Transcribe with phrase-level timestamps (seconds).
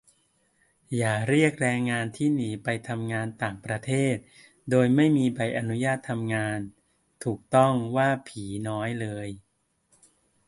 [0.97, 4.15] อย่าเรียกแรงงานที่หนีไปทำงานต่างประเทศ
[4.69, 6.59] โดยไม่มีใบอนุญาตทำงาน
[7.23, 9.27] ถูกต้องว่า "ผีน้อย" เลย